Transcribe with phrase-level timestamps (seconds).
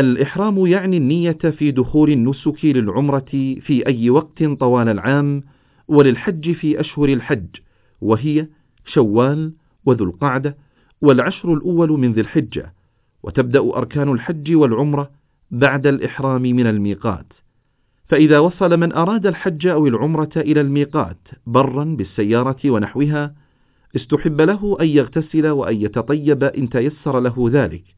[0.00, 5.42] الإحرام يعني النية في دخول النسك للعمرة في أي وقت طوال العام
[5.88, 7.46] وللحج في أشهر الحج
[8.00, 8.46] وهي
[8.86, 9.52] شوال
[9.84, 10.56] وذو القعدة
[11.02, 12.72] والعشر الأول من ذي الحجة
[13.22, 15.10] وتبدأ أركان الحج والعمرة
[15.50, 17.32] بعد الإحرام من الميقات.
[18.08, 23.34] فإذا وصل من أراد الحج أو العمرة إلى الميقات برا بالسيارة ونحوها
[23.96, 27.95] استحب له أن يغتسل وأن يتطيب إن تيسر له ذلك.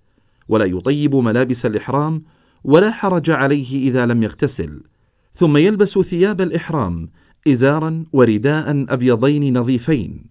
[0.49, 2.23] ولا يطيب ملابس الإحرام
[2.65, 4.81] ولا حرج عليه إذا لم يغتسل
[5.39, 7.09] ثم يلبس ثياب الإحرام
[7.49, 10.25] إزارا ورداء أبيضين نظيفين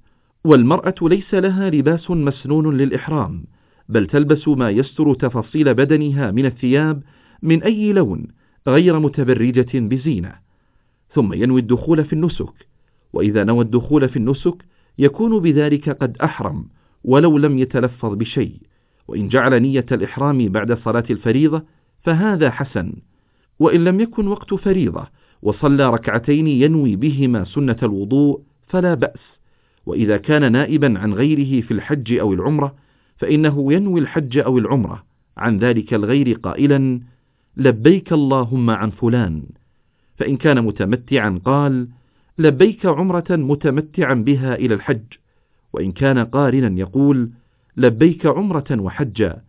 [0.43, 3.43] والمرأة ليس لها لباس مسنون للإحرام
[3.89, 7.03] بل تلبس ما يستر تفاصيل بدنها من الثياب
[7.41, 8.27] من أي لون
[8.67, 10.33] غير متبرجة بزينة.
[11.13, 12.67] ثم ينوي الدخول في النسك
[13.13, 14.65] وإذا نوى الدخول في النسك
[14.99, 16.65] يكون بذلك قد أحرم
[17.03, 18.61] ولو لم يتلفظ بشيء.
[19.07, 21.63] وإن جعل نية الإحرام بعد صلاة الفريضة
[22.03, 22.93] فهذا حسن
[23.59, 25.07] وإن لم يكن وقت فريضة
[25.41, 29.37] وصلى ركعتين ينوي بهما سنة الوضوء فلا بأس
[29.85, 32.75] وإذا كان نائبا عن غيره في الحج أو العمرة
[33.17, 35.03] فإنه ينوي الحج أو العمرة
[35.37, 36.99] عن ذلك الغير قائلا
[37.57, 39.43] لبيك اللهم عن فلان.
[40.17, 41.87] فإن كان متمتعا قال
[42.37, 45.13] لبيك عمرة متمتعا بها إلى الحج.
[45.73, 47.29] وإن كان قارنا يقول
[47.77, 49.41] لبيك عمرة وحجا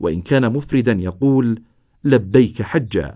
[0.00, 1.62] وإن كان مفردا يقول
[2.04, 3.14] لبيك حجا.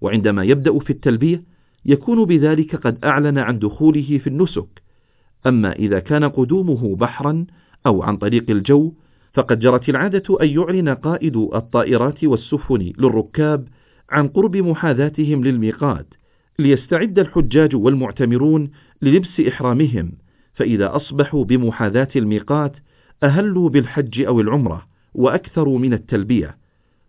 [0.00, 1.42] وعندما يبدأ في التلبية
[1.84, 4.82] يكون بذلك قد أعلن عن دخوله في النسك.
[5.46, 7.46] أما إذا كان قدومه بحرا
[7.86, 8.92] أو عن طريق الجو
[9.34, 13.68] فقد جرت العادة أن يعلن قائد الطائرات والسفن للركاب
[14.10, 16.06] عن قرب محاذاتهم للميقات
[16.58, 18.70] ليستعد الحجاج والمعتمرون
[19.02, 20.12] للبس إحرامهم.
[20.54, 22.76] فإذا أصبحوا بمحاذاة الميقات
[23.22, 26.56] أهلوا بالحج أو العمرة وأكثروا من التلبية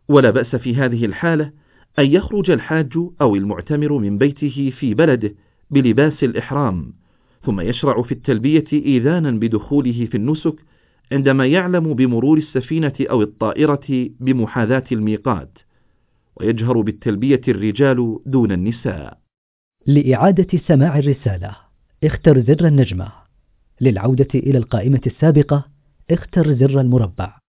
[0.07, 1.51] ولا بأس في هذه الحالة
[1.99, 5.35] أن يخرج الحاج أو المعتمر من بيته في بلده
[5.71, 6.93] بلباس الإحرام
[7.43, 10.55] ثم يشرع في التلبية إيذانا بدخوله في النسك
[11.11, 15.57] عندما يعلم بمرور السفينة أو الطائرة بمحاذاة الميقات
[16.35, 19.17] ويجهر بالتلبية الرجال دون النساء.
[19.87, 21.55] لإعادة سماع الرسالة
[22.03, 23.11] اختر زر النجمة.
[23.81, 25.65] للعودة إلى القائمة السابقة
[26.11, 27.39] اختر زر المربع.